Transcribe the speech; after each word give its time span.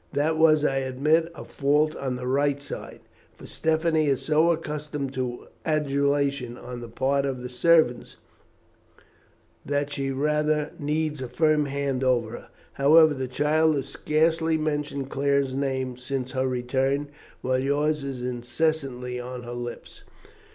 That 0.13 0.35
was, 0.39 0.65
I 0.65 0.77
admit, 0.77 1.31
a 1.35 1.45
fault 1.45 1.95
on 1.95 2.15
the 2.15 2.25
right 2.25 2.59
side, 2.59 3.01
for 3.35 3.45
Stephanie 3.45 4.07
is 4.07 4.23
so 4.23 4.49
accustomed 4.51 5.13
to 5.13 5.45
adulation 5.63 6.57
on 6.57 6.81
the 6.81 6.89
part 6.89 7.23
of 7.23 7.43
the 7.43 7.49
servants, 7.49 8.17
that 9.63 9.91
she 9.91 10.09
rather 10.09 10.71
needs 10.79 11.21
a 11.21 11.27
firm 11.29 11.65
hand 11.67 12.03
over 12.03 12.31
her. 12.31 12.47
However, 12.73 13.13
the 13.13 13.27
child 13.27 13.75
has 13.75 13.89
scarcely 13.89 14.57
mentioned 14.57 15.11
Claire's 15.11 15.53
name 15.53 15.95
since 15.97 16.31
her 16.31 16.47
return, 16.47 17.09
while 17.41 17.59
yours 17.59 18.01
is 18.01 18.23
incessantly 18.23 19.19
on 19.19 19.43
her 19.43 19.53
lips." 19.53 20.01